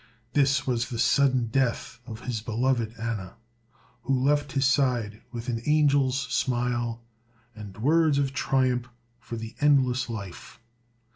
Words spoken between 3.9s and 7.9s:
who left his side with an angel's smile and